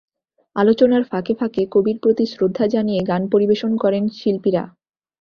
আলোচনার 0.55 1.03
ফাঁকে 1.03 1.33
ফাঁকে 1.39 1.61
কবির 1.71 1.97
প্রতি 2.03 2.25
শ্রদ্ধা 2.25 2.65
জানিয়ে 2.67 3.01
গান 3.03 3.21
পরিবেশন 3.33 3.71
করেন 3.77 4.03
শিল্পীরা। 4.19 4.63